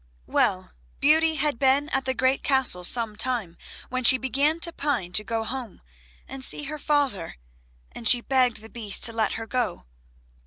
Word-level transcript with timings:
Well, 0.25 0.71
Beauty 0.99 1.35
had 1.35 1.59
been 1.59 1.87
at 1.89 2.05
the 2.05 2.15
great 2.15 2.41
Castle 2.41 2.83
some 2.83 3.15
time 3.15 3.55
when 3.89 4.03
she 4.03 4.17
began 4.17 4.59
to 4.61 4.71
pine 4.73 5.13
to 5.13 5.23
go 5.23 5.43
home 5.43 5.79
and 6.27 6.43
see 6.43 6.63
her 6.63 6.79
father, 6.79 7.37
and 7.91 8.07
she 8.07 8.19
begged 8.21 8.61
the 8.63 8.67
Beast 8.69 9.03
to 9.03 9.13
let 9.13 9.33
her 9.33 9.45
go. 9.45 9.85